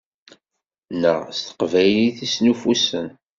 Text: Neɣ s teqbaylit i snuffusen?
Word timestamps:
Neɣ 1.01 1.19
s 1.37 1.39
teqbaylit 1.45 2.17
i 2.25 2.27
snuffusen? 2.33 3.07